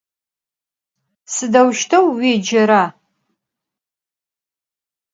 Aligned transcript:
Sıdeuşteu 1.33 2.05
vuêcera? 2.15 2.83